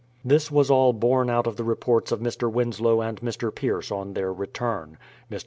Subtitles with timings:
[0.25, 2.51] This was all borne out by the reports of Mr.
[2.51, 3.53] Winslow and Mr.
[3.53, 4.97] Pierce on their return.
[5.29, 5.39] Mr.